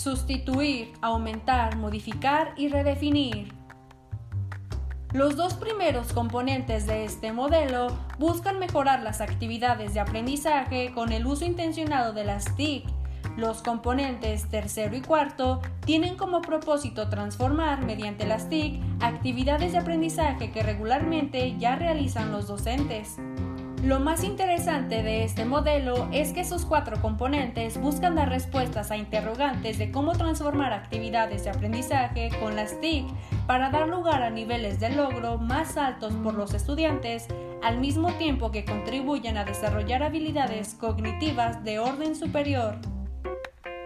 [0.00, 3.52] sustituir, aumentar, modificar y redefinir.
[5.12, 11.26] Los dos primeros componentes de este modelo buscan mejorar las actividades de aprendizaje con el
[11.26, 12.84] uso intencionado de las TIC.
[13.36, 20.50] Los componentes tercero y cuarto tienen como propósito transformar mediante las TIC actividades de aprendizaje
[20.50, 23.18] que regularmente ya realizan los docentes.
[23.82, 28.98] Lo más interesante de este modelo es que sus cuatro componentes buscan dar respuestas a
[28.98, 33.06] interrogantes de cómo transformar actividades de aprendizaje con las TIC
[33.46, 37.26] para dar lugar a niveles de logro más altos por los estudiantes,
[37.62, 42.76] al mismo tiempo que contribuyan a desarrollar habilidades cognitivas de orden superior.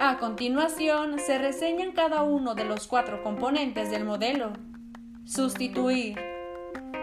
[0.01, 4.55] A continuación, se reseñan cada uno de los cuatro componentes del modelo.
[5.25, 6.34] Sustituir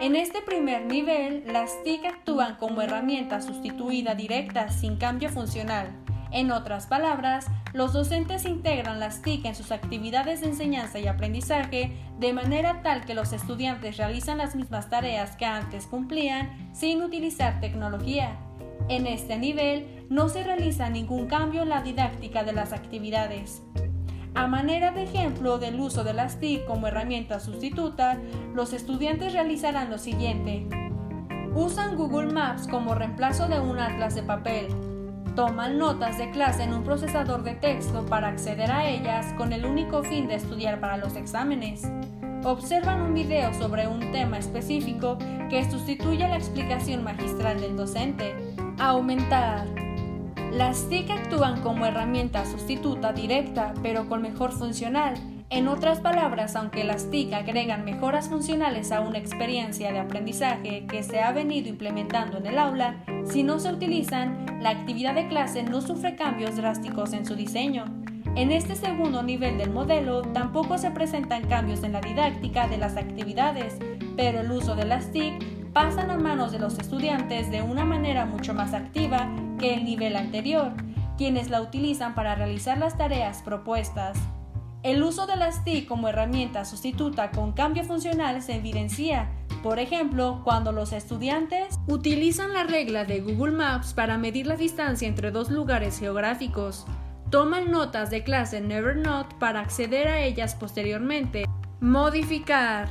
[0.01, 5.91] en este primer nivel, las TIC actúan como herramienta sustituida directa sin cambio funcional.
[6.31, 11.95] En otras palabras, los docentes integran las TIC en sus actividades de enseñanza y aprendizaje
[12.20, 17.59] de manera tal que los estudiantes realizan las mismas tareas que antes cumplían sin utilizar
[17.59, 18.39] tecnología.
[18.89, 23.61] En este nivel no se realiza ningún cambio en la didáctica de las actividades.
[24.34, 28.18] A manera de ejemplo del uso de las TIC como herramienta sustituta,
[28.55, 30.68] los estudiantes realizarán lo siguiente.
[31.54, 34.68] Usan Google Maps como reemplazo de un atlas de papel.
[35.35, 39.65] Toman notas de clase en un procesador de texto para acceder a ellas con el
[39.65, 41.84] único fin de estudiar para los exámenes.
[42.43, 45.18] Observan un video sobre un tema específico
[45.49, 48.34] que sustituye la explicación magistral del docente.
[48.79, 49.80] Aumentar.
[50.52, 55.13] Las TIC actúan como herramienta sustituta directa, pero con mejor funcional.
[55.49, 61.04] En otras palabras, aunque las TIC agregan mejoras funcionales a una experiencia de aprendizaje que
[61.04, 65.63] se ha venido implementando en el aula, si no se utilizan, la actividad de clase
[65.63, 67.85] no sufre cambios drásticos en su diseño.
[68.35, 72.97] En este segundo nivel del modelo tampoco se presentan cambios en la didáctica de las
[72.97, 73.78] actividades,
[74.17, 78.25] pero el uso de las TIC pasan a manos de los estudiantes de una manera
[78.25, 79.29] mucho más activa
[79.61, 80.73] que el nivel anterior,
[81.17, 84.17] quienes la utilizan para realizar las tareas propuestas.
[84.81, 89.29] El uso de las TIC como herramienta sustituta con cambio funcional se evidencia,
[89.61, 95.07] por ejemplo, cuando los estudiantes utilizan la regla de Google Maps para medir la distancia
[95.07, 96.88] entre dos lugares geográficos,
[97.29, 101.45] toman notas de clase en Evernote para acceder a ellas posteriormente,
[101.79, 102.89] modificar.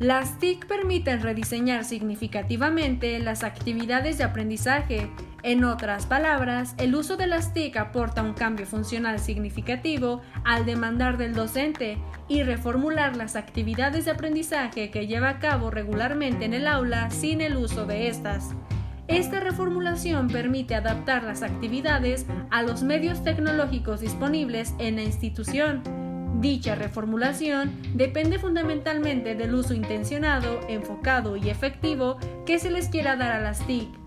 [0.00, 5.08] Las TIC permiten rediseñar significativamente las actividades de aprendizaje
[5.44, 11.16] en otras palabras, el uso de las TIC aporta un cambio funcional significativo al demandar
[11.16, 11.98] del docente
[12.28, 17.40] y reformular las actividades de aprendizaje que lleva a cabo regularmente en el aula sin
[17.40, 18.50] el uso de estas.
[19.08, 25.82] Esta reformulación permite adaptar las actividades a los medios tecnológicos disponibles en la institución.
[26.40, 32.16] Dicha reformulación depende fundamentalmente del uso intencionado, enfocado y efectivo
[32.46, 34.01] que se les quiera dar a las TIC.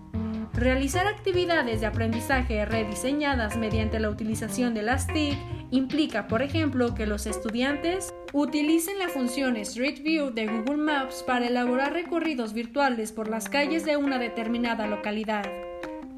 [0.56, 5.36] Realizar actividades de aprendizaje rediseñadas mediante la utilización de las TIC
[5.70, 11.46] implica, por ejemplo, que los estudiantes utilicen la función Street View de Google Maps para
[11.48, 15.44] elaborar recorridos virtuales por las calles de una determinada localidad.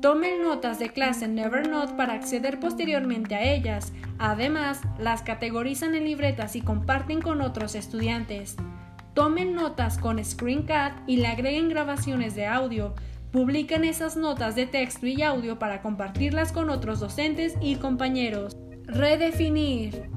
[0.00, 3.93] Tomen notas de clase en Evernote para acceder posteriormente a ellas.
[4.21, 8.54] Además, las categorizan en libretas y comparten con otros estudiantes.
[9.15, 12.94] Tomen notas con Screencast y le agreguen grabaciones de audio
[13.38, 18.56] Publican esas notas de texto y audio para compartirlas con otros docentes y compañeros.
[18.82, 20.10] Redefinir.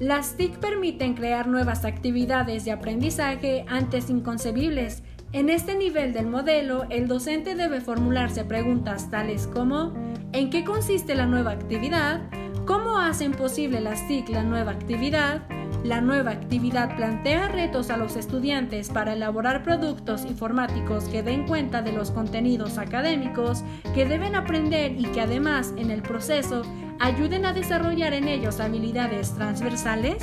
[0.00, 5.02] Las TIC permiten crear nuevas actividades de aprendizaje antes inconcebibles.
[5.32, 9.92] En este nivel del modelo, el docente debe formularse preguntas tales como
[10.32, 12.30] ¿en qué consiste la nueva actividad?
[12.64, 15.46] ¿Cómo hacen posible las TIC la nueva actividad?
[15.84, 21.82] La nueva actividad plantea retos a los estudiantes para elaborar productos informáticos que den cuenta
[21.82, 23.62] de los contenidos académicos
[23.94, 26.62] que deben aprender y que además en el proceso
[26.98, 30.16] ayuden a desarrollar en ellos habilidades transversales.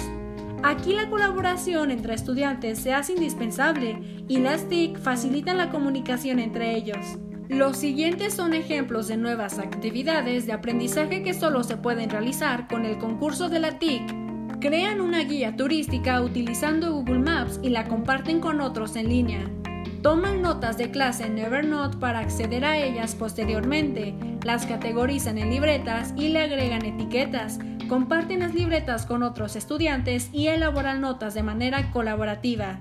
[0.62, 6.76] Aquí la colaboración entre estudiantes se hace indispensable y las TIC facilitan la comunicación entre
[6.76, 6.98] ellos.
[7.48, 12.86] Los siguientes son ejemplos de nuevas actividades de aprendizaje que solo se pueden realizar con
[12.86, 14.25] el concurso de la TIC
[14.66, 19.48] Crean una guía turística utilizando Google Maps y la comparten con otros en línea.
[20.02, 26.16] Toman notas de clase en Evernote para acceder a ellas posteriormente, las categorizan en libretas
[26.18, 31.92] y le agregan etiquetas, comparten las libretas con otros estudiantes y elaboran notas de manera
[31.92, 32.80] colaborativa.